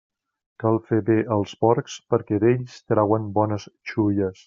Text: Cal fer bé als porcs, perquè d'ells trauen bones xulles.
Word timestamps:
Cal 0.63 0.79
fer 0.87 0.99
bé 1.09 1.17
als 1.35 1.53
porcs, 1.65 1.99
perquè 2.15 2.43
d'ells 2.47 2.81
trauen 2.91 3.33
bones 3.41 3.73
xulles. 3.93 4.37